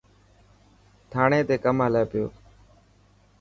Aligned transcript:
ٿانڙي 1.11 1.39
تي 1.47 1.55
ڪم 1.63 1.77
هلي 1.85 2.03
پيو. 2.11 2.25